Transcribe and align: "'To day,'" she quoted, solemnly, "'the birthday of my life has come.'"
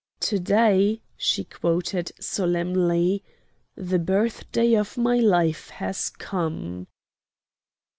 "'To 0.19 0.39
day,'" 0.39 0.99
she 1.15 1.43
quoted, 1.43 2.11
solemnly, 2.19 3.23
"'the 3.75 3.99
birthday 3.99 4.73
of 4.73 4.97
my 4.97 5.17
life 5.17 5.69
has 5.69 6.09
come.'" 6.09 6.87